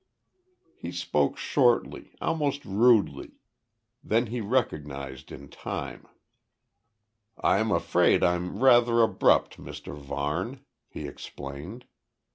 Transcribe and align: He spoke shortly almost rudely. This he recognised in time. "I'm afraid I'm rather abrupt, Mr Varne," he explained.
He 0.75 0.91
spoke 0.91 1.37
shortly 1.37 2.15
almost 2.19 2.65
rudely. 2.65 3.33
This 4.03 4.29
he 4.29 4.41
recognised 4.41 5.31
in 5.31 5.47
time. 5.47 6.07
"I'm 7.39 7.71
afraid 7.71 8.23
I'm 8.23 8.57
rather 8.63 9.03
abrupt, 9.03 9.59
Mr 9.59 9.95
Varne," 9.95 10.61
he 10.89 11.05
explained. 11.07 11.85